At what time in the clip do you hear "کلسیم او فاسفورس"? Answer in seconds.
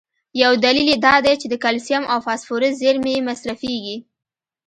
1.63-2.73